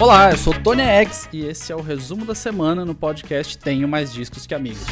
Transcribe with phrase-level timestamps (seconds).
[0.00, 3.86] Olá, eu sou Tony X e esse é o resumo da semana no podcast Tenho
[3.86, 4.82] Mais Discos Que Amigos.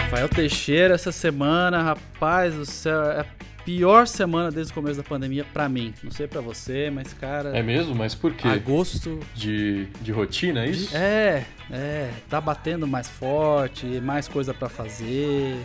[0.00, 3.26] Rafael Teixeira, essa semana, rapaz do céu, é a
[3.64, 5.94] pior semana desde o começo da pandemia pra mim.
[6.02, 7.56] Não sei pra você, mas cara.
[7.56, 7.94] É mesmo?
[7.94, 8.48] Mas por quê?
[8.48, 9.18] Agosto.
[9.34, 10.94] De, de rotina, é isso?
[10.94, 12.10] É, é.
[12.28, 15.56] Tá batendo mais forte, mais coisa pra fazer.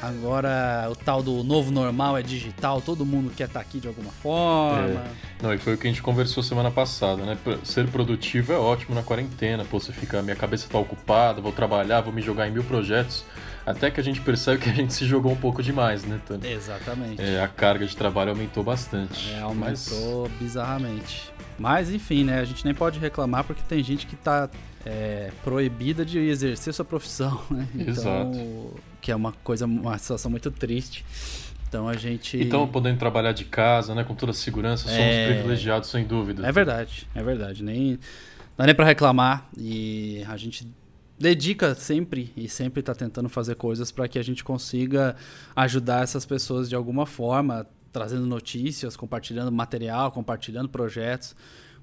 [0.00, 3.88] Agora o tal do novo normal é digital, todo mundo quer estar tá aqui de
[3.88, 5.00] alguma forma.
[5.00, 5.42] É.
[5.42, 7.36] Não, e foi o que a gente conversou semana passada, né?
[7.64, 12.00] Ser produtivo é ótimo na quarentena, pô, você fica, minha cabeça tá ocupada, vou trabalhar,
[12.00, 13.24] vou me jogar em mil projetos.
[13.66, 16.50] Até que a gente percebe que a gente se jogou um pouco demais, né, Tony?
[16.50, 17.20] Exatamente.
[17.20, 19.30] É, a carga de trabalho aumentou bastante.
[19.32, 20.38] É, aumentou mas...
[20.40, 21.30] bizarramente.
[21.58, 22.40] Mas enfim, né?
[22.40, 24.48] A gente nem pode reclamar porque tem gente que tá
[24.86, 27.66] é, proibida de exercer sua profissão, né?
[27.74, 28.74] Então, Exato.
[29.00, 31.04] Que é uma coisa, uma situação muito triste.
[31.68, 32.40] Então a gente.
[32.40, 34.04] Então podendo trabalhar de casa, né?
[34.04, 35.34] Com toda a segurança, somos é...
[35.34, 36.46] privilegiados, sem dúvida.
[36.46, 37.62] É verdade, é verdade.
[37.62, 37.98] Nem, não
[38.56, 39.48] dá nem pra reclamar.
[39.56, 40.66] E a gente
[41.18, 45.16] dedica sempre e sempre está tentando fazer coisas para que a gente consiga
[45.54, 51.34] ajudar essas pessoas de alguma forma, trazendo notícias, compartilhando material, compartilhando projetos,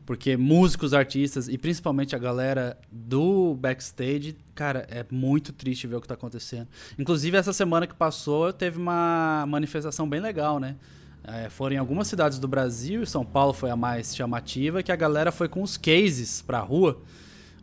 [0.06, 6.00] porque músicos, artistas e principalmente a galera do backstage, cara, é muito triste ver o
[6.00, 6.68] que está acontecendo.
[6.98, 10.76] Inclusive essa semana que passou teve uma manifestação bem legal, né?
[11.24, 14.92] É, foram em algumas cidades do Brasil, e São Paulo foi a mais chamativa, que
[14.92, 17.02] a galera foi com os cases para a rua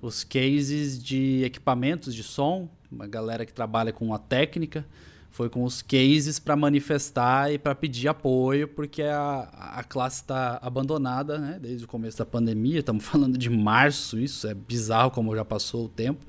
[0.02, 4.84] os cases de equipamentos de som, uma galera que trabalha com a técnica,
[5.32, 10.58] foi com os cases para manifestar e para pedir apoio, porque a, a classe está
[10.62, 12.80] abandonada né, desde o começo da pandemia.
[12.80, 16.24] Estamos falando de março, isso é bizarro como já passou o tempo.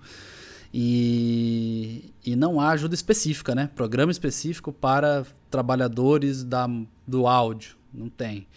[0.73, 3.69] E, e não há ajuda específica, né?
[3.75, 6.67] Programa específico para trabalhadores da,
[7.05, 7.75] do áudio.
[7.93, 8.47] Não tem.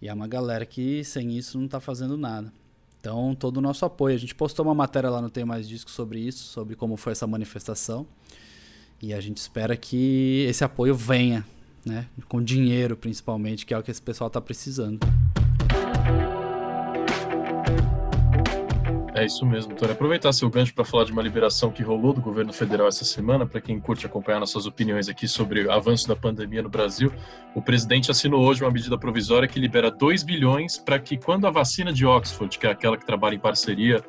[0.00, 2.52] E é uma galera que sem isso não está fazendo nada.
[2.98, 4.16] Então, todo o nosso apoio.
[4.16, 7.12] A gente postou uma matéria lá no Tem Mais Disco sobre isso, sobre como foi
[7.12, 8.06] essa manifestação.
[9.02, 11.44] E a gente espera que esse apoio venha,
[11.84, 12.06] né?
[12.28, 15.00] Com dinheiro, principalmente, que é o que esse pessoal está precisando.
[19.12, 19.90] É isso mesmo, Tony.
[19.90, 23.44] Aproveitar seu gancho para falar de uma liberação que rolou do governo federal essa semana,
[23.44, 27.12] para quem curte acompanhar nossas opiniões aqui sobre o avanço da pandemia no Brasil.
[27.56, 31.50] O presidente assinou hoje uma medida provisória que libera 2 bilhões para que, quando a
[31.50, 34.00] vacina de Oxford, que é aquela que trabalha em parceria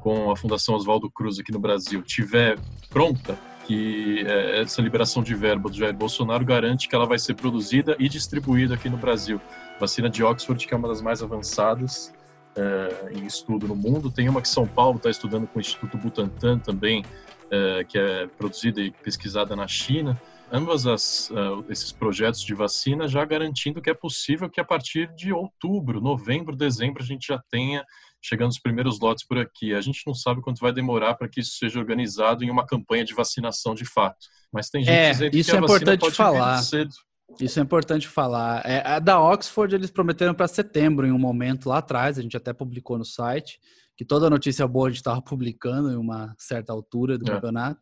[0.00, 3.38] com a Fundação Oswaldo Cruz aqui no Brasil, tiver pronta,
[3.70, 7.94] que é, essa liberação de verba do Jair Bolsonaro garante que ela vai ser produzida
[8.00, 9.40] e distribuída aqui no Brasil.
[9.78, 12.12] Vacina de Oxford, que é uma das mais avançadas
[12.56, 14.10] é, em estudo no mundo.
[14.10, 17.04] Tem uma que São Paulo está estudando com o Instituto Butantan também,
[17.48, 20.20] é, que é produzida e pesquisada na China.
[20.52, 25.06] Ambas as, uh, esses projetos de vacina já garantindo que é possível que a partir
[25.14, 27.86] de outubro, novembro, dezembro a gente já tenha
[28.22, 29.74] chegando os primeiros lotes por aqui.
[29.74, 33.04] A gente não sabe quanto vai demorar para que isso seja organizado em uma campanha
[33.04, 34.18] de vacinação de fato.
[34.52, 36.62] Mas tem gente é, dizendo isso que é a importante pode falar.
[36.62, 36.90] cedo.
[37.38, 38.62] Isso é importante falar.
[38.66, 42.36] É, a da Oxford eles prometeram para setembro, em um momento lá atrás, a gente
[42.36, 43.60] até publicou no site,
[43.96, 47.34] que toda notícia boa a gente estava publicando em uma certa altura do é.
[47.34, 47.80] campeonato.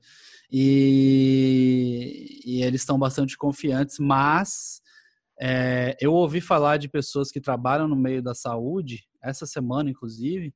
[0.51, 4.81] E, e eles estão bastante confiantes, mas
[5.41, 10.55] é, eu ouvi falar de pessoas que trabalham no meio da saúde, essa semana inclusive,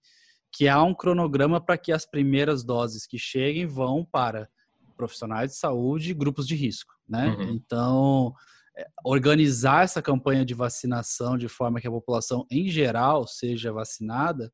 [0.52, 4.48] que há um cronograma para que as primeiras doses que cheguem vão para
[4.96, 7.28] profissionais de saúde e grupos de risco, né?
[7.28, 7.50] Uhum.
[7.52, 8.34] Então,
[8.76, 14.52] é, organizar essa campanha de vacinação de forma que a população em geral seja vacinada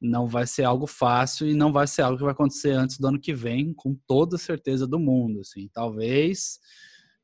[0.00, 3.08] não vai ser algo fácil e não vai ser algo que vai acontecer antes do
[3.08, 5.40] ano que vem, com toda certeza do mundo.
[5.40, 6.60] Assim, talvez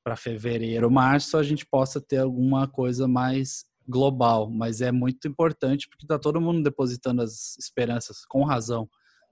[0.05, 5.89] para fevereiro, março a gente possa ter alguma coisa mais global, mas é muito importante
[5.89, 8.89] porque está todo mundo depositando as esperanças com razão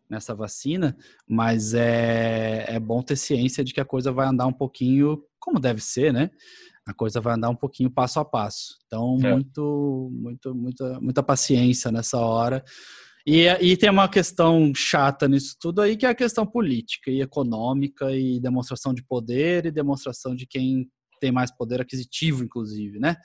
[0.09, 0.97] nessa vacina,
[1.29, 5.61] mas é, é bom ter ciência de que a coisa vai andar um pouquinho como
[5.61, 6.31] deve ser, né?
[6.87, 8.77] a coisa vai andar um pouquinho passo a passo.
[8.87, 9.33] Então, é.
[9.33, 12.65] muito, muito, muita, muita paciência nessa hora.
[13.27, 17.21] E, e tem uma questão chata nisso tudo aí, que é a questão política e
[17.21, 20.91] econômica e demonstração de poder e demonstração de quem
[21.21, 23.17] tem mais poder aquisitivo, inclusive, né?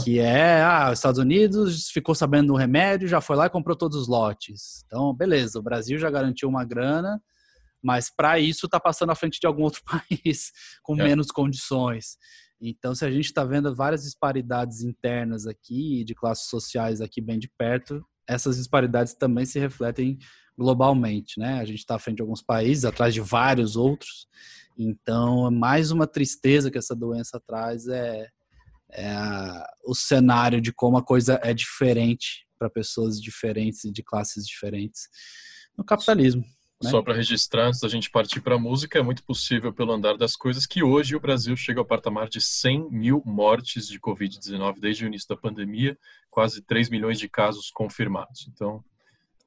[0.00, 3.76] Que é, ah, os Estados Unidos ficou sabendo do remédio, já foi lá e comprou
[3.76, 4.84] todos os lotes.
[4.86, 7.20] Então, beleza, o Brasil já garantiu uma grana,
[7.82, 10.52] mas para isso está passando à frente de algum outro país
[10.84, 11.02] com é.
[11.02, 12.16] menos condições.
[12.60, 17.40] Então, se a gente está vendo várias disparidades internas aqui, de classes sociais aqui bem
[17.40, 20.18] de perto, essas disparidades também se refletem
[20.56, 21.60] globalmente, né?
[21.60, 24.28] A gente está à frente de alguns países, atrás de vários outros.
[24.78, 28.28] Então, mais uma tristeza que essa doença traz é,
[28.90, 29.14] é
[29.84, 35.08] o cenário de como a coisa é diferente para pessoas diferentes e de classes diferentes
[35.76, 36.44] no capitalismo.
[36.82, 36.90] Né?
[36.90, 40.16] Só para registrar, antes da gente partir para a música, é muito possível, pelo andar
[40.16, 44.80] das coisas, que hoje o Brasil chega ao patamar de 100 mil mortes de Covid-19
[44.80, 45.96] desde o início da pandemia,
[46.30, 48.48] quase 3 milhões de casos confirmados.
[48.52, 48.84] Então,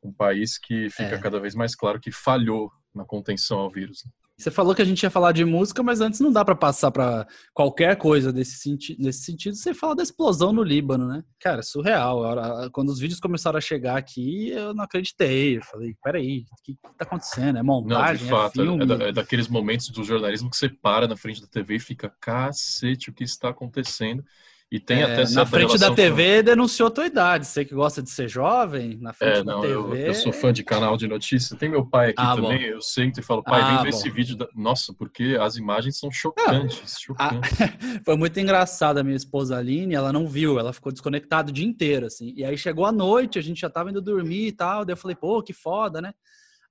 [0.02, 1.20] um país que fica é.
[1.20, 4.06] cada vez mais claro que falhou na contenção ao vírus.
[4.06, 4.12] Né?
[4.38, 6.92] Você falou que a gente ia falar de música, mas antes não dá para passar
[6.92, 9.56] para qualquer coisa desse senti nesse sentido.
[9.56, 11.24] Você fala da explosão no Líbano, né?
[11.40, 12.70] Cara, surreal.
[12.72, 15.58] Quando os vídeos começaram a chegar aqui, eu não acreditei.
[15.58, 17.60] Eu falei, peraí, o que, tá acontecendo?
[17.60, 18.26] É montagem?
[18.26, 18.84] Não, de fato, é, filme?
[18.84, 21.80] é, da, é daqueles momentos do jornalismo que você para na frente da TV e
[21.80, 24.22] fica, cacete, o que está acontecendo?
[24.72, 26.44] E tem é, até Na frente da TV com...
[26.46, 27.46] denunciou a tua idade.
[27.46, 29.76] Você que gosta de ser jovem, na frente é, não, da TV.
[29.76, 31.58] Eu, eu, sou fã de canal de notícias.
[31.58, 32.58] Tem meu pai aqui ah, também.
[32.58, 32.66] Bom.
[32.66, 34.36] Eu sento e falo, pai, ah, vem ver esse vídeo.
[34.36, 34.48] Da...
[34.56, 37.00] Nossa, porque as imagens são chocantes.
[37.00, 37.62] chocantes.
[37.62, 41.54] Ah, foi muito engraçado a minha esposa Aline, ela não viu, ela ficou desconectada o
[41.54, 42.34] dia inteiro, assim.
[42.36, 44.84] E aí chegou a noite, a gente já tava indo dormir e tal.
[44.84, 46.12] Daí eu falei, pô, que foda, né?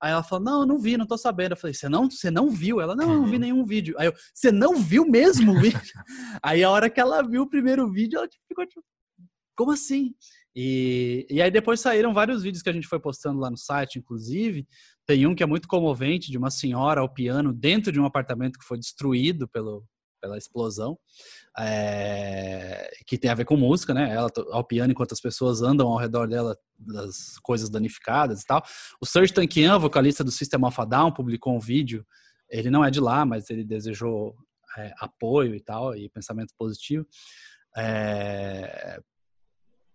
[0.05, 1.53] Aí ela falou: Não, não vi, não tô sabendo.
[1.53, 2.79] Eu falei: Você não, você não viu?
[2.79, 3.39] Ela: Não, não vi uhum.
[3.39, 3.95] nenhum vídeo.
[3.97, 5.81] Aí eu: Você não viu mesmo o vídeo?
[6.43, 8.83] aí a hora que ela viu o primeiro vídeo, ela tipo, ficou tipo:
[9.57, 10.13] Como assim?
[10.55, 13.97] E, e aí depois saíram vários vídeos que a gente foi postando lá no site,
[13.97, 14.67] inclusive.
[15.07, 18.59] Tem um que é muito comovente, de uma senhora ao piano dentro de um apartamento
[18.59, 19.83] que foi destruído pelo,
[20.21, 20.97] pela explosão,
[21.57, 24.13] é, que tem a ver com música, né?
[24.13, 28.63] Ela ao piano enquanto as pessoas andam ao redor dela das coisas danificadas e tal.
[29.01, 32.05] O Serge Tankian, vocalista do System of a Down, publicou um vídeo.
[32.49, 34.35] Ele não é de lá, mas ele desejou
[34.77, 37.05] é, apoio e tal e pensamento positivo.
[37.77, 38.99] É,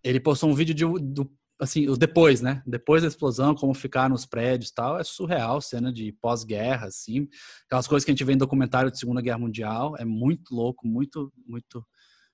[0.03, 2.62] ele postou um vídeo de, do assim, o depois, né?
[2.67, 7.29] Depois da explosão, como ficaram os prédios tal, é surreal, cena de pós-guerra, assim.
[7.67, 10.87] Aquelas coisas que a gente vê em documentário de Segunda Guerra Mundial, é muito louco,
[10.87, 11.85] muito, muito,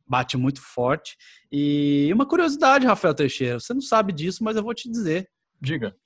[0.07, 1.17] bate muito forte.
[1.51, 5.29] E uma curiosidade, Rafael Teixeira, você não sabe disso, mas eu vou te dizer.
[5.61, 5.97] Diga.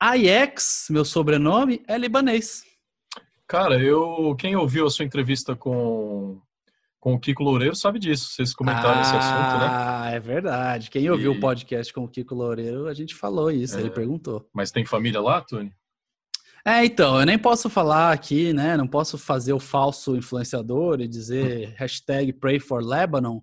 [0.00, 2.64] Aiex, meu sobrenome, é libanês.
[3.46, 6.40] Cara, eu quem ouviu a sua entrevista com
[7.02, 9.68] com o Kiko Loureiro sabe disso, vocês comentaram ah, esse assunto, né?
[9.68, 10.88] Ah, é verdade.
[10.88, 11.36] Quem ouviu e...
[11.36, 13.80] o podcast com o Kiko Loureiro, a gente falou isso, é...
[13.80, 14.48] ele perguntou.
[14.54, 15.74] Mas tem família lá, Tony?
[16.64, 18.76] É, então, eu nem posso falar aqui, né?
[18.76, 23.40] Não posso fazer o falso influenciador e dizer hashtag pray for Lebanon,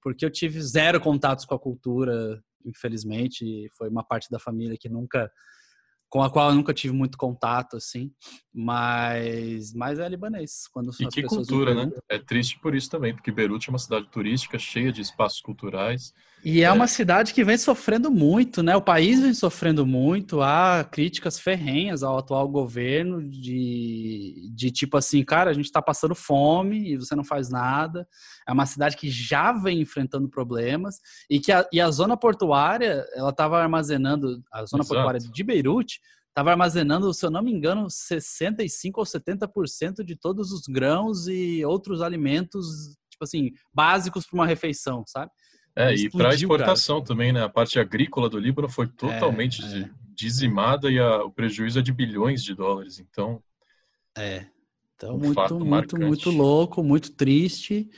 [0.00, 4.88] porque eu tive zero contatos com a cultura, infelizmente, foi uma parte da família que
[4.88, 5.28] nunca
[6.10, 8.12] com a qual eu nunca tive muito contato, assim,
[8.52, 10.66] mas, mas é libanês.
[10.72, 11.90] Quando e que cultura, né?
[12.08, 16.12] É triste por isso também, porque Beirute é uma cidade turística cheia de espaços culturais.
[16.42, 18.74] E é, uma cidade que vem sofrendo muito, né?
[18.74, 25.22] O país vem sofrendo muito, há críticas ferrenhas ao atual governo de, de tipo assim,
[25.22, 28.08] cara, a gente tá passando fome e você não faz nada.
[28.48, 30.96] É uma cidade que já vem enfrentando problemas
[31.28, 34.94] e que a, e a zona portuária, ela estava armazenando, a zona Exato.
[34.94, 36.00] portuária de Beirute
[36.30, 41.62] estava armazenando, se eu não me engano, 65 ou 70% de todos os grãos e
[41.64, 45.30] outros alimentos, tipo assim, básicos para uma refeição, sabe?
[45.74, 47.06] É, e para exportação cara.
[47.06, 47.42] também, né?
[47.42, 49.90] A parte agrícola do Líbano foi totalmente é, é.
[50.14, 52.98] dizimada e a, o prejuízo é de bilhões de dólares.
[52.98, 53.42] Então.
[54.16, 54.46] É.
[54.96, 56.04] Então, um muito, muito, marcante.
[56.04, 57.88] muito louco, muito triste.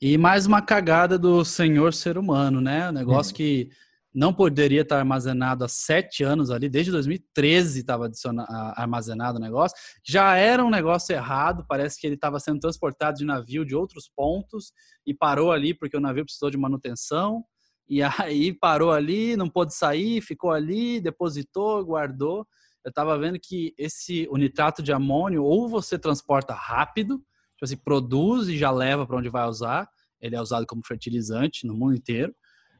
[0.00, 2.88] E mais uma cagada do senhor ser humano, né?
[2.88, 3.36] Um negócio hum.
[3.36, 3.70] que
[4.14, 8.10] não poderia estar armazenado há sete anos ali, desde 2013 estava
[8.76, 9.76] armazenado o negócio.
[10.04, 14.10] Já era um negócio errado, parece que ele estava sendo transportado de navio de outros
[14.14, 14.72] pontos
[15.06, 17.42] e parou ali porque o navio precisou de manutenção.
[17.88, 22.46] E aí parou ali, não pôde sair, ficou ali, depositou, guardou.
[22.84, 27.18] Eu estava vendo que esse o nitrato de amônio ou você transporta rápido,
[27.52, 29.88] tipo assim, produz e já leva para onde vai usar.
[30.20, 32.34] Ele é usado como fertilizante no mundo inteiro.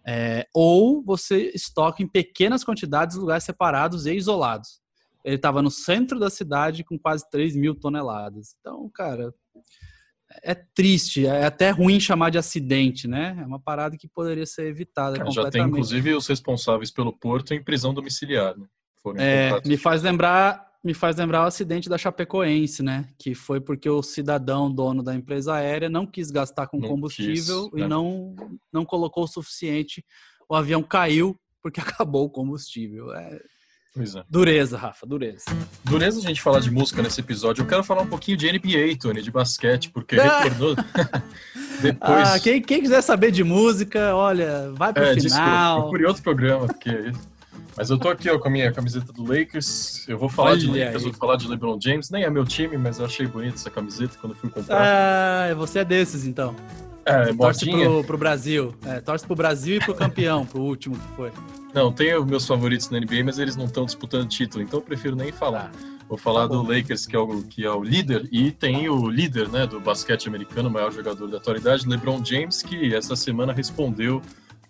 [0.06, 4.80] É, ou você estoca em pequenas quantidades em lugares separados e isolados.
[5.25, 8.56] Ele estava no centro da cidade com quase 3 mil toneladas.
[8.59, 9.32] Então, cara,
[10.42, 13.37] é triste, é até ruim chamar de acidente, né?
[13.40, 15.44] É uma parada que poderia ser evitada completamente.
[15.44, 18.66] Já tem, inclusive, os responsáveis pelo porto em prisão domiciliar, né?
[19.16, 23.08] é, me faz lembrar me faz lembrar o acidente da Chapecoense, né?
[23.18, 27.70] Que foi porque o cidadão dono da empresa aérea não quis gastar com não combustível
[27.70, 27.88] quis, e né?
[27.88, 28.34] não,
[28.72, 30.04] não colocou o suficiente.
[30.48, 33.14] O avião caiu porque acabou o combustível.
[33.14, 33.40] É...
[33.94, 34.24] É.
[34.26, 35.44] Dureza, Rafa, dureza.
[35.84, 37.60] Dureza a gente falar de música nesse episódio.
[37.60, 40.44] Eu quero falar um pouquinho de NBA, Tony, de basquete, porque ah!
[40.44, 40.74] retornou.
[41.82, 42.28] Depois...
[42.28, 45.74] Ah, quem, quem, quiser saber de música, olha, vai pro é, final.
[45.74, 47.12] Desculpa, por outro programa, porque
[47.76, 50.07] mas eu tô aqui ó, com a minha camiseta do Lakers.
[50.09, 51.02] Eu vou falar Olha de Lakers, aí.
[51.02, 52.11] vou falar de LeBron James.
[52.11, 54.79] Nem é meu time, mas eu achei bonita essa camiseta quando fui comprar.
[55.50, 56.55] Ah, você é desses então.
[57.05, 58.75] É, torce pro, pro, Brasil.
[58.87, 61.33] É, torce pro Brasil e pro campeão, pro último que foi.
[61.75, 65.17] Não, tenho meus favoritos na NBA, mas eles não estão disputando título, então eu prefiro
[65.17, 65.73] nem falar.
[66.09, 69.09] Vou falar tá do Lakers, que é, o, que é o líder, e tem o
[69.09, 73.52] líder né, do basquete americano, o maior jogador da atualidade, LeBron James, que essa semana
[73.52, 74.21] respondeu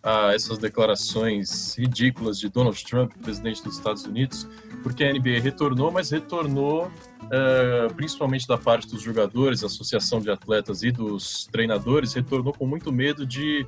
[0.03, 4.49] a essas declarações ridículas de Donald Trump, presidente dos Estados Unidos,
[4.83, 10.83] porque a NBA retornou, mas retornou uh, principalmente da parte dos jogadores, associação de atletas
[10.83, 13.65] e dos treinadores, retornou com muito medo de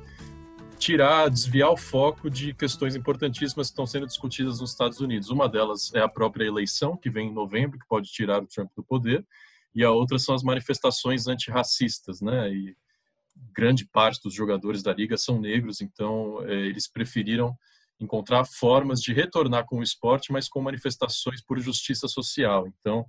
[0.77, 5.31] tirar, desviar o foco de questões importantíssimas que estão sendo discutidas nos Estados Unidos.
[5.31, 8.71] Uma delas é a própria eleição, que vem em novembro, que pode tirar o Trump
[8.77, 9.25] do poder,
[9.75, 12.53] e a outra são as manifestações antirracistas, né?
[12.53, 12.77] E
[13.55, 17.57] grande parte dos jogadores da liga são negros, então é, eles preferiram
[18.01, 22.67] encontrar formas de retornar com o esporte, mas com manifestações por justiça social.
[22.67, 23.07] Então,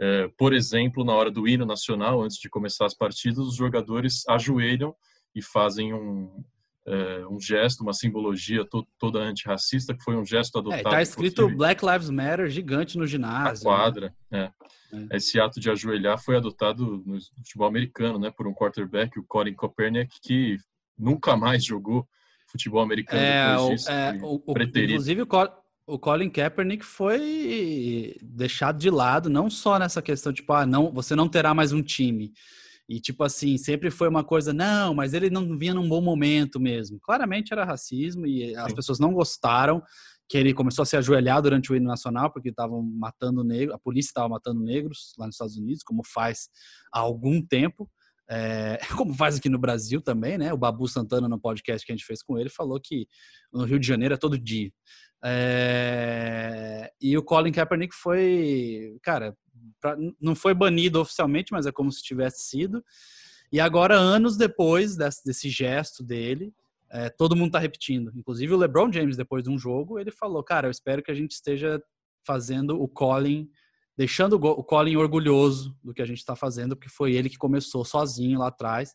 [0.00, 4.26] é, por exemplo, na hora do hino nacional, antes de começar as partidas, os jogadores
[4.28, 4.94] ajoelham
[5.34, 6.44] e fazem um,
[6.88, 10.82] é, um gesto, uma simbologia to toda antirracista, que foi um gesto adotado.
[10.82, 13.68] Está é, escrito Black Lives Matter gigante no ginásio.
[13.68, 14.50] A quadra, né?
[14.92, 15.16] é.
[15.16, 19.54] Esse ato de ajoelhar foi adotado no futebol americano, né, por um quarterback, o Colin
[19.54, 20.56] Kaepernick, que
[20.98, 22.08] nunca mais jogou
[22.50, 23.90] futebol americano é, depois disso.
[23.90, 25.48] É, o, o, inclusive, o, Col
[25.86, 31.14] o Colin Kaepernick foi deixado de lado, não só nessa questão, tipo, ah, não, você
[31.14, 32.32] não terá mais um time.
[32.88, 36.58] E, tipo assim, sempre foi uma coisa, não, mas ele não vinha num bom momento
[36.58, 36.98] mesmo.
[37.00, 39.82] Claramente era racismo e as pessoas não gostaram
[40.28, 43.78] que ele começou a se ajoelhar durante o hino nacional, porque estavam matando negros, a
[43.78, 46.48] polícia estava matando negros lá nos Estados Unidos, como faz
[46.92, 47.90] há algum tempo.
[48.30, 50.52] É, como faz aqui no Brasil também, né?
[50.52, 53.06] O Babu Santana, no podcast que a gente fez com ele, falou que
[53.52, 54.70] no Rio de Janeiro é todo dia.
[55.24, 59.34] É, e o Colin Kaepernick foi, cara,
[59.80, 62.84] pra, não foi banido oficialmente, mas é como se tivesse sido.
[63.50, 66.52] E agora, anos depois desse, desse gesto dele,
[66.90, 68.12] é, todo mundo está repetindo.
[68.14, 71.14] Inclusive o LeBron James, depois de um jogo, ele falou: Cara, eu espero que a
[71.14, 71.82] gente esteja
[72.26, 73.48] fazendo o Colin,
[73.96, 77.84] deixando o Colin orgulhoso do que a gente está fazendo, porque foi ele que começou
[77.84, 78.94] sozinho lá atrás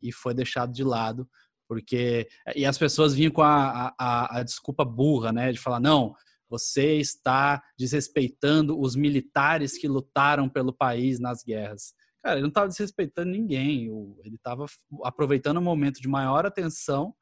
[0.00, 1.28] e foi deixado de lado.
[1.68, 2.28] Porque.
[2.54, 5.52] E as pessoas vinham com a, a, a desculpa burra, né?
[5.52, 6.14] De falar: Não,
[6.52, 11.94] você está desrespeitando os militares que lutaram pelo país nas guerras.
[12.22, 13.86] Cara, ele não estava desrespeitando ninguém,
[14.22, 14.66] ele estava
[15.02, 17.14] aproveitando um momento de maior atenção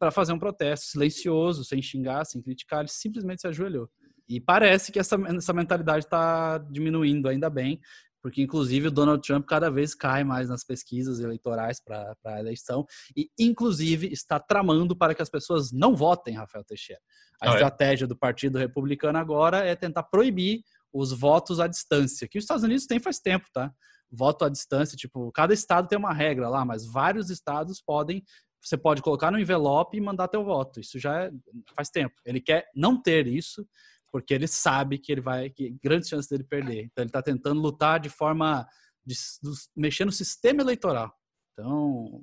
[0.00, 3.88] para fazer um protesto silencioso, sem xingar, sem criticar, ele simplesmente se ajoelhou.
[4.28, 7.80] E parece que essa, essa mentalidade está diminuindo, ainda bem,
[8.22, 12.86] porque inclusive o Donald Trump cada vez cai mais nas pesquisas eleitorais para a eleição
[13.16, 17.02] e inclusive está tramando para que as pessoas não votem Rafael Teixeira.
[17.40, 17.54] A ah, é?
[17.54, 18.08] estratégia é?
[18.08, 20.62] do Partido Republicano agora é tentar proibir
[20.92, 23.72] os votos à distância, que os Estados Unidos têm faz tempo, tá?
[24.10, 28.22] Voto à distância, tipo, cada estado tem uma regra lá, mas vários estados podem
[28.64, 30.78] você pode colocar no envelope e mandar teu voto.
[30.78, 31.32] Isso já é,
[31.74, 32.14] faz tempo.
[32.24, 33.66] Ele quer não ter isso
[34.12, 36.84] porque ele sabe que ele vai, que grande chance dele perder.
[36.84, 38.68] Então ele está tentando lutar de forma
[39.04, 41.10] de, de, mexer no sistema eleitoral.
[41.52, 42.22] Então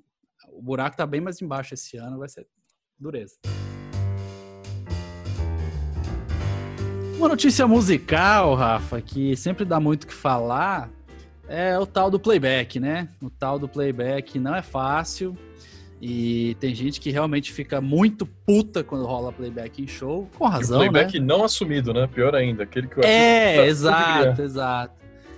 [0.50, 2.48] o buraco está bem mais embaixo esse ano, vai ser
[2.98, 3.36] dureza.
[7.18, 10.90] Uma notícia musical, Rafa, que sempre dá muito o que falar,
[11.50, 13.10] é o tal do playback, né?
[13.22, 15.36] O tal do playback não é fácil.
[16.02, 20.84] E tem gente que realmente fica muito puta quando rola playback em show, com razão.
[20.84, 21.26] E playback né?
[21.26, 22.08] não assumido, né?
[22.08, 24.94] Pior ainda, aquele que É, tá exato, exato.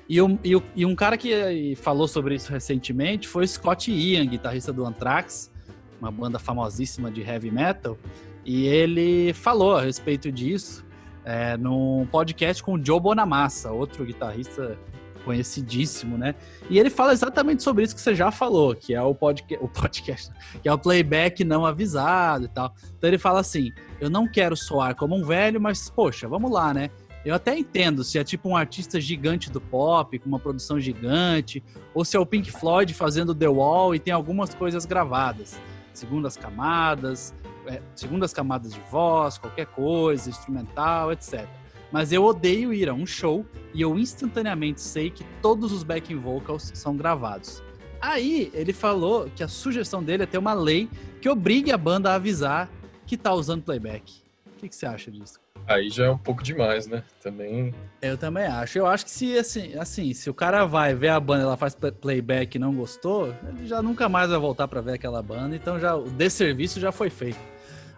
[0.08, 4.72] E um, e, e um cara que falou sobre isso recentemente foi Scott Ian, guitarrista
[4.72, 5.52] do Anthrax,
[6.00, 7.98] uma banda famosíssima de heavy metal.
[8.46, 10.86] E ele falou a respeito disso
[11.24, 14.78] é, num podcast com o Joe Bonamassa, outro guitarrista
[15.22, 16.36] conhecidíssimo, né?
[16.70, 19.68] E ele fala exatamente sobre isso que você já falou, que é o, podca o
[19.68, 22.74] podcast, que é o playback não avisado e tal.
[22.98, 26.74] Então ele fala assim: eu não quero soar como um velho, mas poxa, vamos lá,
[26.74, 26.90] né?
[27.24, 31.64] Eu até entendo se é tipo um artista gigante do pop, com uma produção gigante,
[31.94, 35.60] ou se é o Pink Floyd fazendo The Wall e tem algumas coisas gravadas,
[35.94, 37.36] segundas camadas,
[37.68, 41.61] é, segundas camadas de voz, qualquer coisa, instrumental, etc
[41.92, 46.18] mas eu odeio ir a um show e eu instantaneamente sei que todos os backing
[46.18, 47.62] vocals são gravados.
[48.02, 50.90] Aí ele falou que a sugestão dele é ter uma lei
[51.22, 52.70] que obrigue a banda a avisar
[53.06, 54.22] que tá usando playback.
[54.48, 55.40] O que, que você acha disso?
[55.68, 57.04] Aí já é um pouco demais, né?
[57.22, 57.74] Também.
[58.02, 58.80] Eu também acho.
[58.80, 61.76] Eu acho que se assim, assim, se o cara vai ver a banda, ela faz
[61.76, 65.56] playback e não gostou, ele já nunca mais vai voltar para ver aquela banda.
[65.56, 67.40] Então já o desserviço já foi feito.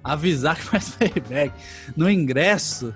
[0.03, 1.53] Avisar que faz playback
[1.95, 2.93] no ingresso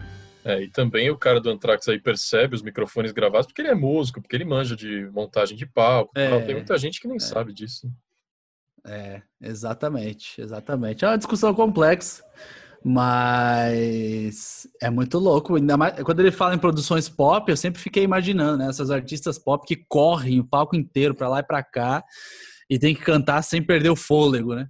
[0.47, 3.75] é, e também o cara do Anthrax aí percebe os microfones gravados porque ele é
[3.75, 6.17] músico, porque ele manja de montagem de palco.
[6.17, 7.19] É, tem muita gente que nem é.
[7.19, 7.91] sabe disso.
[8.85, 11.03] É, exatamente, exatamente.
[11.03, 12.23] É uma discussão complexa,
[12.81, 15.55] mas é muito louco.
[15.55, 18.69] Ainda mais quando ele fala em produções pop, eu sempre fiquei imaginando, né?
[18.69, 22.05] Essas artistas pop que correm o palco inteiro para lá e para cá
[22.69, 24.69] e tem que cantar sem perder o fôlego, né?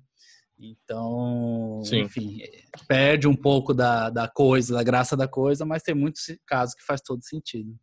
[0.60, 2.02] Então, Sim.
[2.02, 2.40] enfim,
[2.88, 6.84] perde um pouco da, da coisa, da graça da coisa, mas tem muitos casos que
[6.84, 7.78] faz todo sentido.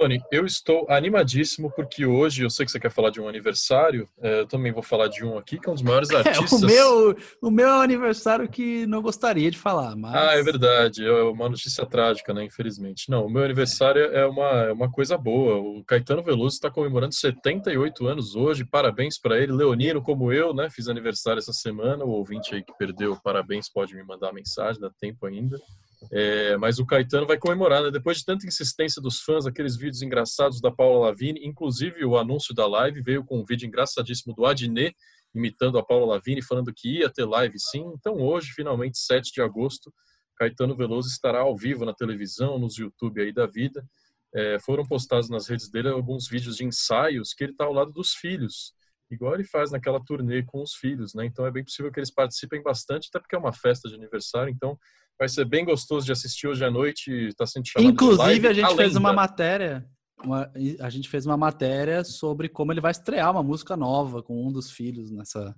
[0.00, 4.08] Tony, eu estou animadíssimo porque hoje, eu sei que você quer falar de um aniversário,
[4.22, 6.30] é, eu também vou falar de um aqui, que é um dos maiores artistas.
[6.60, 10.14] É, o, meu, o meu é um aniversário que não gostaria de falar, mas...
[10.14, 13.10] Ah, é verdade, é uma notícia trágica, né, infelizmente.
[13.10, 16.70] Não, o meu aniversário é, é uma, é uma coisa boa, o Caetano Veloso está
[16.70, 22.04] comemorando 78 anos hoje, parabéns para ele, Leonino como eu, né, fiz aniversário essa semana,
[22.04, 25.58] o ouvinte aí que perdeu, parabéns, pode me mandar mensagem, dá tempo ainda.
[26.10, 27.90] É, mas o Caetano vai comemorar, né?
[27.90, 32.54] Depois de tanta insistência dos fãs, aqueles vídeos engraçados da Paula Lavigne, inclusive o anúncio
[32.54, 34.96] da live veio com um vídeo engraçadíssimo do Adnet,
[35.34, 37.84] imitando a Paula Lavigne, falando que ia ter live sim.
[37.94, 39.92] Então hoje, finalmente, 7 de agosto,
[40.36, 43.86] Caetano Veloso estará ao vivo na televisão, nos YouTube aí da vida.
[44.34, 47.92] É, foram postados nas redes dele alguns vídeos de ensaios que ele está ao lado
[47.92, 48.72] dos filhos,
[49.10, 51.26] igual ele faz naquela turnê com os filhos, né?
[51.26, 54.50] Então é bem possível que eles participem bastante, até porque é uma festa de aniversário,
[54.50, 54.78] então
[55.20, 57.12] Vai ser bem gostoso de assistir hoje à noite.
[57.28, 59.86] Está sendo chamado Inclusive, a gente a fez uma matéria.
[60.24, 60.50] Uma,
[60.80, 64.50] a gente fez uma matéria sobre como ele vai estrear uma música nova com um
[64.50, 65.54] dos filhos nessa,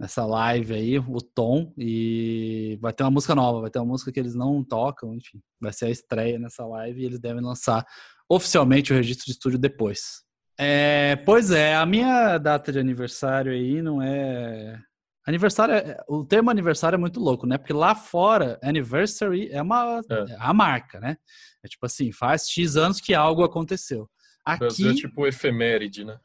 [0.00, 1.70] nessa live aí, o Tom.
[1.76, 5.42] E vai ter uma música nova, vai ter uma música que eles não tocam, enfim.
[5.60, 7.86] Vai ser a estreia nessa live e eles devem lançar
[8.26, 10.22] oficialmente o registro de estúdio depois.
[10.58, 14.80] É, pois é, a minha data de aniversário aí não é
[15.26, 17.56] Aniversário, é, o termo aniversário é muito louco, né?
[17.56, 20.32] Porque lá fora, anniversary é uma é.
[20.32, 21.16] é a marca, né?
[21.62, 24.10] É tipo assim, faz X anos que algo aconteceu.
[24.44, 26.18] Aqui é tipo efeméride, né?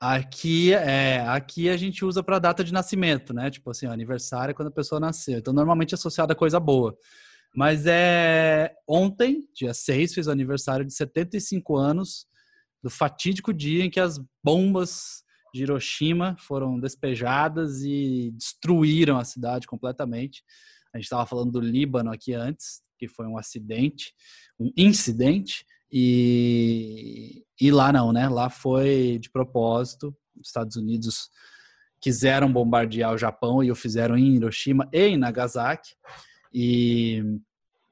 [0.00, 3.50] Aqui é, aqui a gente usa para data de nascimento, né?
[3.50, 5.38] Tipo assim, aniversário é quando a pessoa nasceu.
[5.38, 6.96] Então normalmente é associado a coisa boa.
[7.54, 12.26] Mas é ontem, dia 6, fez o aniversário de 75 anos
[12.82, 19.66] do fatídico dia em que as bombas de Hiroshima foram despejadas e destruíram a cidade
[19.66, 20.42] completamente.
[20.92, 24.12] A gente estava falando do Líbano aqui antes, que foi um acidente,
[24.58, 28.28] um incidente, e, e lá não, né?
[28.28, 30.14] Lá foi de propósito.
[30.40, 31.28] Os Estados Unidos
[32.00, 35.94] quiseram bombardear o Japão e o fizeram em Hiroshima e em Nagasaki.
[36.52, 37.22] E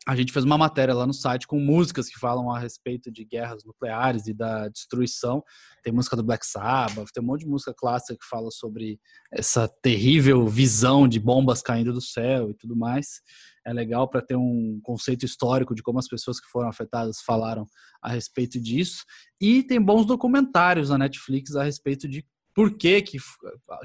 [0.08, 3.26] a gente fez uma matéria lá no site com músicas que falam a respeito de
[3.26, 5.44] guerras nucleares e da destruição.
[5.82, 8.98] Tem música do Black Sabbath, tem um monte de música clássica que fala sobre
[9.30, 13.20] essa terrível visão de bombas caindo do céu e tudo mais.
[13.66, 17.66] É legal para ter um conceito histórico de como as pessoas que foram afetadas falaram
[18.00, 19.04] a respeito disso.
[19.38, 23.18] E tem bons documentários na Netflix a respeito de por que, que,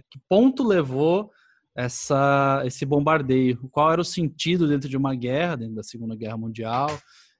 [0.09, 1.29] que ponto levou
[1.75, 3.57] essa, esse bombardeio.
[3.71, 6.87] Qual era o sentido dentro de uma guerra, dentro da Segunda Guerra Mundial?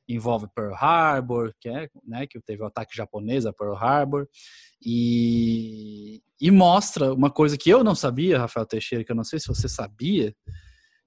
[0.08, 4.28] Envolve Pearl Harbor, que, é, né, que teve o ataque japonês a Pearl Harbor,
[4.86, 9.40] e, e mostra uma coisa que eu não sabia, Rafael Teixeira, que eu não sei
[9.40, 10.36] se você sabia,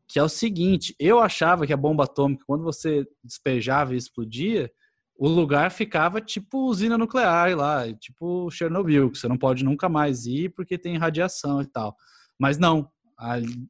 [0.09, 4.71] que é o seguinte: eu achava que a bomba atômica, quando você despejava e explodia,
[5.19, 10.27] o lugar ficava tipo usina nuclear lá, tipo Chernobyl, que você não pode nunca mais
[10.27, 11.95] ir porque tem radiação e tal.
[12.39, 12.91] Mas não,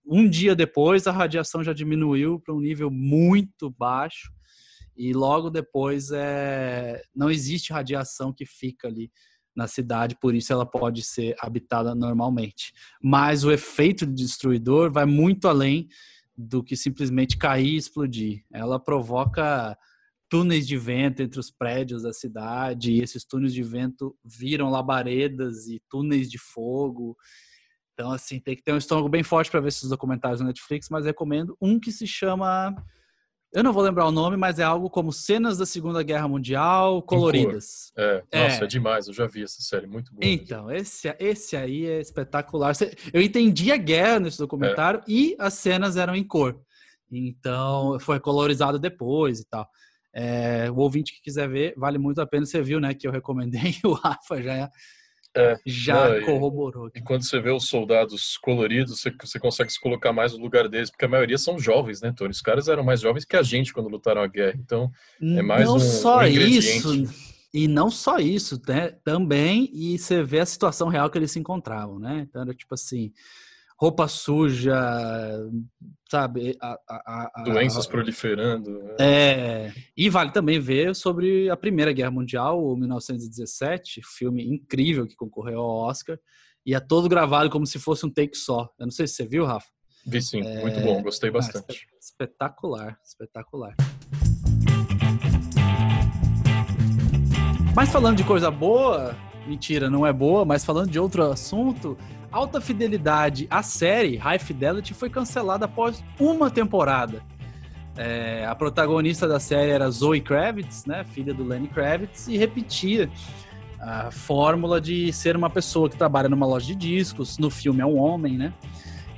[0.04, 4.32] um dia depois, a radiação já diminuiu para um nível muito baixo
[4.96, 9.10] e logo depois é, não existe radiação que fica ali
[9.54, 12.72] na cidade, por isso ela pode ser habitada normalmente.
[13.02, 15.88] Mas o efeito destruidor vai muito além
[16.36, 18.44] do que simplesmente cair e explodir.
[18.52, 19.76] Ela provoca
[20.28, 25.66] túneis de vento entre os prédios da cidade, e esses túneis de vento viram labaredas
[25.68, 27.16] e túneis de fogo
[27.96, 30.90] então, assim, tem que ter um estômago bem forte para ver esses documentários na Netflix,
[30.90, 32.76] mas recomendo um que se chama.
[33.50, 37.00] Eu não vou lembrar o nome, mas é algo como Cenas da Segunda Guerra Mundial
[37.00, 37.90] coloridas.
[37.96, 38.64] É, nossa, é.
[38.64, 40.20] é demais, eu já vi essa série, muito boa.
[40.22, 42.74] Então, esse, esse aí é espetacular.
[43.14, 45.04] Eu entendi a guerra nesse documentário é.
[45.08, 46.60] e as cenas eram em cor.
[47.10, 49.66] Então, foi colorizado depois e tal.
[50.14, 52.44] É, o ouvinte que quiser ver, vale muito a pena.
[52.44, 54.70] Você viu, né, que eu recomendei, o Rafa já
[55.36, 56.90] é, já não, corroborou.
[56.94, 60.38] E, e, quando você vê os soldados coloridos, você, você, consegue se colocar mais no
[60.38, 62.30] lugar deles, porque a maioria são jovens, né, Tony?
[62.30, 64.58] Os caras eram mais jovens que a gente quando lutaram a guerra.
[64.58, 67.04] Então, é mais não um, só um isso.
[67.52, 68.90] E não só isso, né?
[69.04, 72.26] Também, e você vê a situação real que eles se encontravam, né?
[72.28, 73.12] Então era tipo assim,
[73.78, 74.74] roupa suja,
[76.10, 76.56] sabe?
[76.60, 78.82] A, a, a, Doenças proliferando.
[78.82, 78.94] Né?
[78.98, 79.72] É.
[79.96, 85.60] E vale também ver sobre a Primeira Guerra Mundial, o 1917, filme incrível que concorreu
[85.60, 86.18] ao Oscar.
[86.64, 88.70] e é todo gravado como se fosse um take só.
[88.78, 89.68] Eu não sei se você viu, Rafa.
[90.06, 90.62] Vi sim, é...
[90.62, 91.86] muito bom, gostei ah, bastante.
[91.92, 93.74] Ah, espetacular, espetacular.
[97.74, 99.14] Mas falando de coisa boa,
[99.46, 101.98] mentira, não é boa, mas falando de outro assunto,
[102.36, 107.22] Alta Fidelidade, a série High Fidelity foi cancelada após uma temporada.
[107.96, 113.08] É, a protagonista da série era Zoe Kravitz, né, filha do Lenny Kravitz, e repetia
[113.80, 117.86] a fórmula de ser uma pessoa que trabalha numa loja de discos, no filme é
[117.86, 118.52] um homem, né?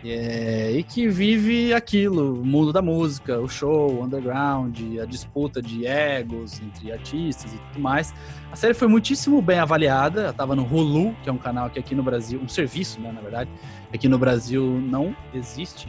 [0.05, 5.61] É, e que vive aquilo, o mundo da música, o show, o underground, a disputa
[5.61, 8.15] de egos entre artistas e tudo mais.
[8.53, 11.81] A série foi muitíssimo bem avaliada, ela estava no Hulu, que é um canal que
[11.81, 13.51] aqui no Brasil, um serviço, né, na verdade,
[13.93, 15.89] aqui no Brasil não existe.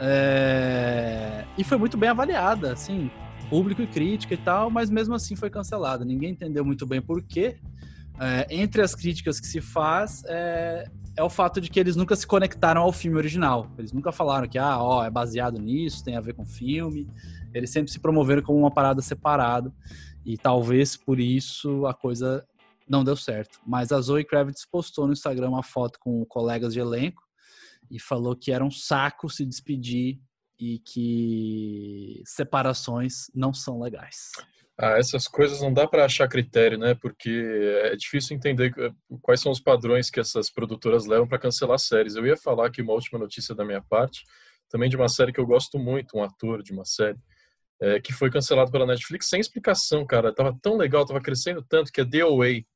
[0.00, 3.08] É, e foi muito bem avaliada, assim,
[3.48, 6.04] público e crítica e tal, mas mesmo assim foi cancelada.
[6.04, 7.56] Ninguém entendeu muito bem por quê.
[8.18, 12.16] É, entre as críticas que se faz, é, é o fato de que eles nunca
[12.16, 13.70] se conectaram ao filme original.
[13.78, 17.08] Eles nunca falaram que, ah, ó, é baseado nisso, tem a ver com filme.
[17.52, 19.72] Eles sempre se promoveram como uma parada separada.
[20.24, 22.44] E talvez por isso a coisa
[22.88, 23.60] não deu certo.
[23.66, 27.22] Mas a Zoe Kravitz postou no Instagram uma foto com colegas de elenco
[27.90, 30.20] e falou que era um saco se despedir
[30.58, 34.32] e que separações não são legais.
[34.76, 36.94] Ah, essas coisas não dá para achar critério, né?
[36.94, 37.30] Porque
[37.84, 38.90] é difícil entender eh,
[39.22, 42.16] quais são os padrões que essas produtoras levam para cancelar séries.
[42.16, 44.24] Eu ia falar aqui uma última notícia da minha parte,
[44.68, 47.18] também de uma série que eu gosto muito, um ator de uma série,
[47.80, 50.34] é, que foi cancelado pela Netflix sem explicação, cara.
[50.34, 52.66] Tava tão legal, tava crescendo tanto que é Away.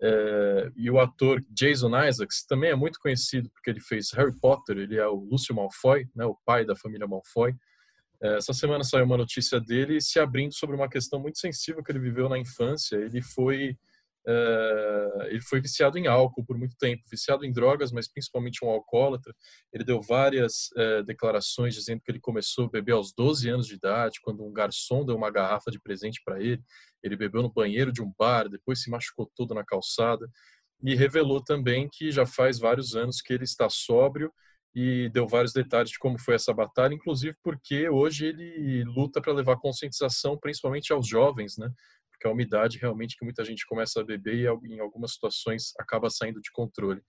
[0.00, 4.76] É, e o ator Jason Isaacs também é muito conhecido porque ele fez Harry Potter,
[4.78, 7.54] ele é o Lúcio Malfoy, né, o pai da família Malfoy.
[8.22, 11.90] É, essa semana saiu uma notícia dele se abrindo sobre uma questão muito sensível que
[11.90, 12.96] ele viveu na infância.
[12.96, 13.76] Ele foi
[14.24, 18.70] é, ele foi viciado em álcool por muito tempo, viciado em drogas, mas principalmente um
[18.70, 19.34] alcoólatra.
[19.72, 23.74] Ele deu várias é, declarações dizendo que ele começou a beber aos 12 anos de
[23.74, 26.62] idade, quando um garçom deu uma garrafa de presente para ele.
[27.02, 30.28] Ele bebeu no banheiro de um bar, depois se machucou todo na calçada
[30.84, 34.32] e revelou também que já faz vários anos que ele está sóbrio
[34.74, 39.32] e deu vários detalhes de como foi essa batalha, inclusive porque hoje ele luta para
[39.32, 41.70] levar conscientização principalmente aos jovens, né?
[42.10, 46.08] Porque a umidade realmente que muita gente começa a beber e em algumas situações acaba
[46.08, 47.02] saindo de controle.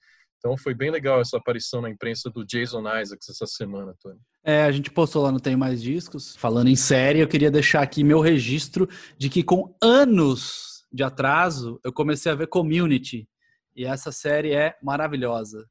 [0.45, 4.19] Então foi bem legal essa aparição na imprensa do Jason Isaacs essa semana, Tony.
[4.43, 6.36] É, a gente postou lá no Tem Mais Discos.
[6.36, 11.80] Falando em série, eu queria deixar aqui meu registro de que com anos de atraso
[11.82, 13.26] eu comecei a ver Community.
[13.73, 15.65] E essa série é maravilhosa.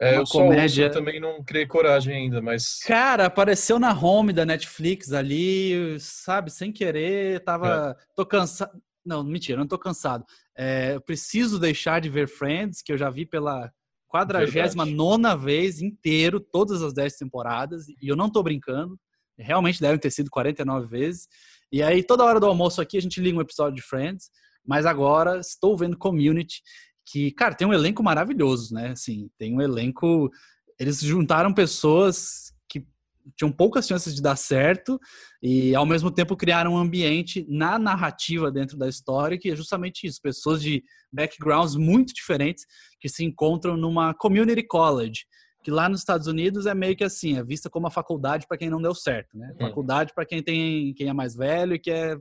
[0.00, 0.84] É, uma eu comédia.
[0.84, 2.78] eu também não criei coragem ainda, mas.
[2.86, 7.96] Cara, apareceu na home da Netflix ali, sabe, sem querer, tava.
[7.98, 8.06] É.
[8.14, 8.80] Tô cansado.
[9.04, 10.24] Não, mentira, não tô cansado.
[10.56, 13.72] É, eu preciso deixar de ver Friends, que eu já vi pela
[14.06, 18.98] quadragésima nona vez inteiro, todas as dez temporadas, e eu não tô brincando.
[19.38, 21.28] Realmente devem ter sido 49 vezes.
[21.72, 24.30] E aí, toda hora do almoço aqui, a gente liga um episódio de Friends.
[24.66, 26.60] Mas agora estou vendo Community
[27.10, 28.90] que, cara, tem um elenco maravilhoso, né?
[28.90, 30.30] Assim, tem um elenco.
[30.78, 32.86] Eles juntaram pessoas que
[33.34, 35.00] tinham poucas chances de dar certo
[35.42, 40.06] e, ao mesmo tempo, criaram um ambiente na narrativa dentro da história que é justamente
[40.06, 42.66] isso: pessoas de backgrounds muito diferentes
[43.00, 45.24] que se encontram numa community college.
[45.64, 48.58] Que lá nos Estados Unidos é meio que assim, é vista como a faculdade para
[48.58, 49.50] quem não deu certo, né?
[49.54, 49.66] Hum.
[49.66, 52.18] Faculdade para quem tem quem é mais velho e quer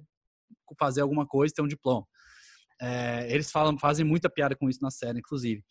[0.80, 2.06] fazer alguma coisa, ter um diploma.
[2.82, 5.64] É, eles falam, fazem muita piada com isso na série, inclusive.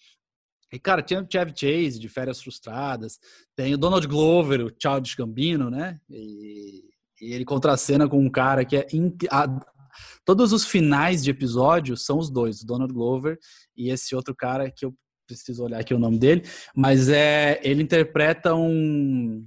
[0.72, 3.18] E, cara, tinha o Chevy Chase, de Férias Frustradas,
[3.54, 6.00] tem o Donald Glover, o Childish Gambino, né?
[6.10, 6.82] E,
[7.20, 8.86] e ele contracena com um cara que é...
[9.30, 9.46] A,
[10.24, 13.38] todos os finais de episódio são os dois, o Donald Glover
[13.76, 14.94] e esse outro cara que eu
[15.26, 16.42] preciso olhar aqui o nome dele,
[16.74, 19.44] mas é ele interpreta um,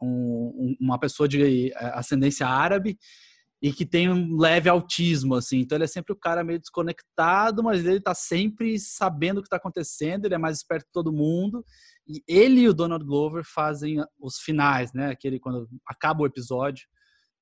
[0.00, 2.98] um uma pessoa de é, ascendência árabe
[3.60, 5.58] e que tem um leve autismo, assim.
[5.58, 9.48] Então ele é sempre o cara meio desconectado, mas ele tá sempre sabendo o que
[9.48, 11.64] tá acontecendo, ele é mais esperto que todo mundo.
[12.06, 15.10] E ele e o Donald Glover fazem os finais, né?
[15.10, 16.86] Aquele quando acaba o episódio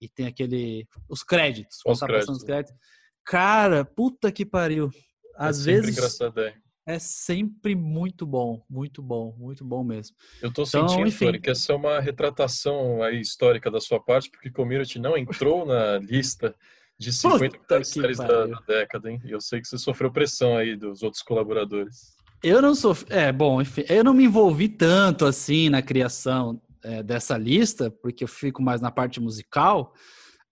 [0.00, 2.36] e tem aquele os créditos, os tá créditos.
[2.36, 2.76] Os créditos.
[3.24, 4.90] Cara, puta que pariu.
[5.38, 6.54] É Às é vezes engraçado, é
[6.86, 10.16] é sempre muito bom, muito bom, muito bom mesmo.
[10.40, 11.26] Eu estou então, sentindo, enfim...
[11.26, 15.66] Tony, que essa é uma retratação aí histórica da sua parte, porque Community não entrou
[15.66, 16.54] na lista
[16.96, 19.20] de 50 melhores séries da, da, década, hein?
[19.24, 22.16] E eu sei que você sofreu pressão aí dos outros colaboradores.
[22.42, 27.02] Eu não sofri, é, bom, enfim, eu não me envolvi tanto assim na criação é,
[27.02, 29.92] dessa lista, porque eu fico mais na parte musical,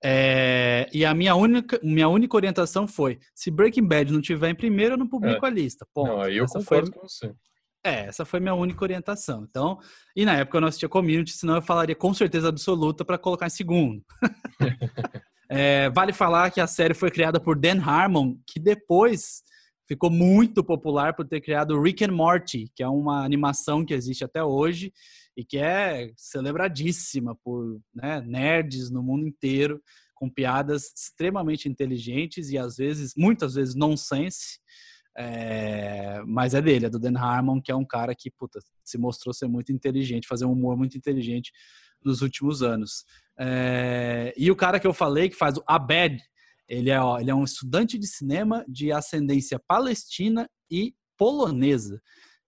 [0.07, 4.55] é, e a minha única, minha única orientação foi: se Breaking Bad não tiver em
[4.55, 5.49] primeiro, eu não publico é.
[5.49, 5.87] a lista.
[5.95, 6.09] Ponto.
[6.09, 7.35] Não, aí eu Essa concordo foi, com você.
[7.83, 9.47] É, essa foi minha única orientação.
[9.49, 9.79] Então,
[10.15, 13.47] e na época eu não assistia Community, senão eu falaria com certeza absoluta para colocar
[13.47, 14.05] em segundo.
[15.49, 19.43] é, vale falar que a série foi criada por Dan Harmon, que depois
[19.89, 24.23] ficou muito popular por ter criado Rick and Morty, que é uma animação que existe
[24.25, 24.93] até hoje
[25.37, 29.83] e que é celebradíssima por né, nerds no mundo inteiro,
[30.15, 34.61] com piadas extremamente inteligentes e às vezes, muitas vezes, nonsense.
[35.17, 38.99] É, mas é dele, é do Dan Harmon, que é um cara que puta, se
[38.99, 41.53] mostrou ser muito inteligente, fazer um humor muito inteligente
[42.05, 43.05] nos últimos anos.
[43.39, 46.21] É, e o cara que eu falei, que faz o Abed,
[46.69, 52.01] ele é, ó, ele é um estudante de cinema de ascendência palestina e polonesa.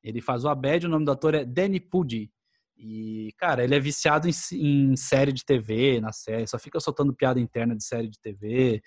[0.03, 2.31] Ele faz o Abed, o nome do ator é Danny Pudi.
[2.79, 7.15] E, cara, ele é viciado em, em, série de TV, na série, só fica soltando
[7.15, 8.83] piada interna de série de TV.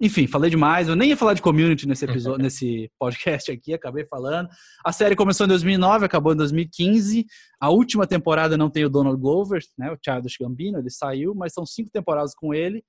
[0.00, 0.88] Enfim, falei demais.
[0.88, 4.48] Eu nem ia falar de community nesse episódio, nesse podcast aqui, acabei falando.
[4.84, 7.24] A série começou em 2009, acabou em 2015.
[7.60, 11.52] A última temporada não tem o Donald Glover, né, o Childish Gambino, ele saiu, mas
[11.52, 12.84] são cinco temporadas com ele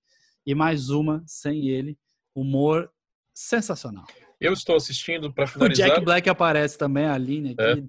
[0.45, 1.95] e mais uma sem ele.
[2.35, 2.89] Humor
[3.35, 4.05] sensacional.
[4.43, 5.87] Eu estou assistindo para finalizar.
[5.87, 7.87] O Jack Black aparece também, a Aline aqui.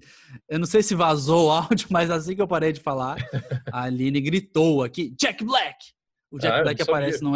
[0.49, 0.55] É.
[0.55, 3.17] Eu não sei se vazou o áudio, mas assim que eu parei de falar,
[3.71, 5.93] a Aline gritou aqui: Jack Black!
[6.31, 7.33] O Jack ah, Black aparece num,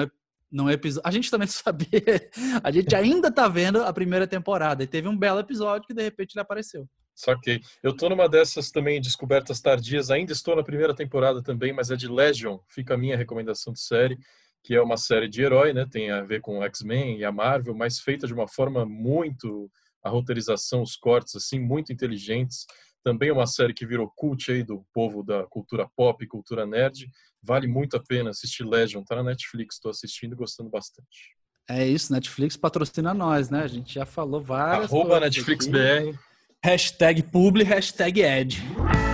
[0.50, 1.08] num episódio.
[1.08, 2.30] A gente também sabia.
[2.64, 4.84] A gente ainda tá vendo a primeira temporada.
[4.84, 6.88] E teve um belo episódio que de repente ele apareceu.
[7.14, 7.62] Saquei.
[7.84, 10.10] Eu tô numa dessas também descobertas tardias.
[10.10, 12.60] Ainda estou na primeira temporada também, mas é de Legion.
[12.70, 14.18] Fica a minha recomendação de série
[14.64, 15.86] que é uma série de herói, né?
[15.90, 19.70] Tem a ver com o X-Men e a Marvel, mas feita de uma forma muito
[20.04, 22.66] a roteirização, os cortes assim muito inteligentes.
[23.04, 27.10] Também é uma série que virou cult aí do povo da cultura pop, cultura nerd.
[27.42, 31.36] Vale muito a pena assistir Legion, tá na Netflix, estou assistindo e gostando bastante.
[31.70, 33.64] É isso, Netflix patrocina nós, né?
[33.64, 36.18] A gente já falou várias Arroba NetflixBR.
[36.64, 39.09] Hashtag publi, hashtag ad.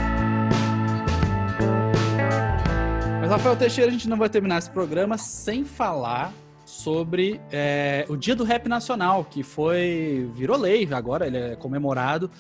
[3.36, 6.32] Rafael Teixeira, a gente não vai terminar esse programa sem falar
[6.66, 12.32] sobre é, o Dia do Rap Nacional, que foi virou lei agora, ele é comemorado.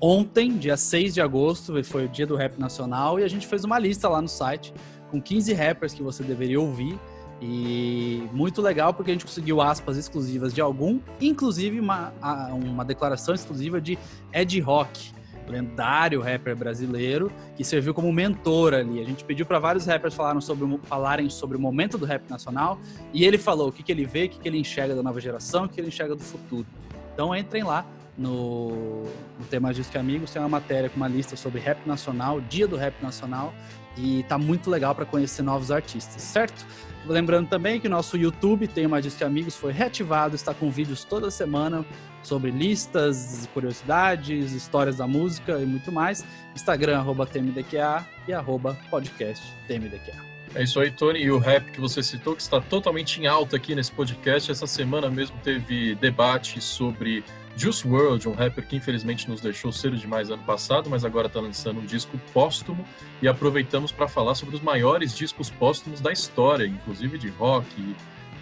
[0.00, 3.64] Ontem, dia 6 de agosto, foi o Dia do Rap Nacional e a gente fez
[3.64, 4.72] uma lista lá no site
[5.10, 6.96] com 15 rappers que você deveria ouvir.
[7.42, 12.12] E muito legal porque a gente conseguiu aspas exclusivas de algum, inclusive uma,
[12.52, 13.98] uma declaração exclusiva de
[14.32, 15.12] Ed Rock,
[15.48, 19.00] lendário rapper brasileiro, que serviu como mentor ali.
[19.00, 22.78] A gente pediu para vários rappers falaram sobre, falarem sobre o momento do rap nacional
[23.12, 25.20] e ele falou o que, que ele vê, o que, que ele enxerga da nova
[25.20, 26.66] geração, o que ele enxerga do futuro.
[27.12, 29.04] Então entrem lá no,
[29.38, 32.76] no Tema Disque Amigos, tem uma matéria com uma lista sobre rap nacional, dia do
[32.76, 33.54] rap nacional,
[33.96, 36.66] e tá muito legal para conhecer novos artistas, certo?
[37.06, 41.04] Lembrando também que o nosso YouTube tem uma Disque Amigos, foi reativado, está com vídeos
[41.04, 41.84] toda semana
[42.22, 46.24] sobre listas, curiosidades, histórias da música e muito mais.
[46.54, 50.36] Instagram, arroba TMDQA e arroba podcast TMDQA.
[50.54, 51.20] É isso aí, Tony.
[51.20, 54.50] E o rap que você citou, que está totalmente em alta aqui nesse podcast.
[54.50, 57.22] Essa semana mesmo teve debate sobre
[57.56, 61.40] Juice WRLD, um rapper que infelizmente nos deixou cedo demais ano passado, mas agora está
[61.40, 62.84] lançando um disco póstumo
[63.22, 67.96] e aproveitamos para falar sobre os maiores discos póstumos da história, inclusive de rock e,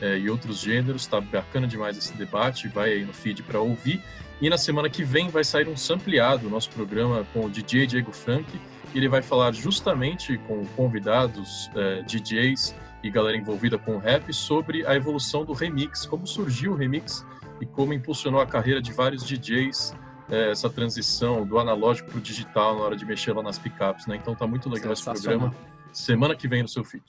[0.04, 1.02] é, e outros gêneros.
[1.02, 4.02] Está bacana demais esse debate, vai aí no feed para ouvir.
[4.40, 8.10] E na semana que vem vai sair um sampleado, nosso programa com o DJ Diego
[8.10, 8.46] Frank,
[8.92, 14.96] ele vai falar justamente com convidados, é, DJs e galera envolvida com rap sobre a
[14.96, 17.24] evolução do remix, como surgiu o remix
[17.60, 19.94] e como impulsionou a carreira de vários DJs
[20.30, 24.06] é, essa transição do analógico para o digital na hora de mexer lá nas picapes,
[24.06, 24.16] né?
[24.16, 25.54] Então tá muito legal esse programa.
[25.92, 27.04] Semana que vem no seu feed.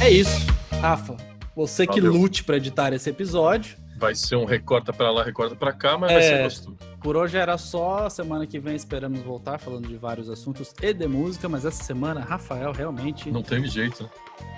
[0.00, 0.46] É isso,
[0.80, 1.16] Rafa.
[1.56, 2.02] Você Valeu.
[2.02, 3.76] que lute para editar esse episódio.
[3.98, 6.76] Vai ser um recorta para lá, recorta para cá, mas é, vai ser gostoso.
[7.02, 8.10] Por hoje era só.
[8.10, 12.20] Semana que vem esperamos voltar falando de vários assuntos e de música, mas essa semana,
[12.20, 13.30] Rafael, realmente.
[13.30, 14.10] Não teve jeito, né?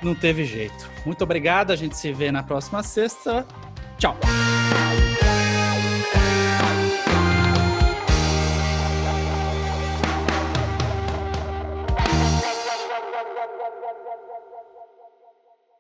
[0.02, 0.90] Não teve jeito.
[1.06, 1.70] Muito obrigado.
[1.70, 3.46] A gente se vê na próxima sexta.
[3.98, 4.14] 叫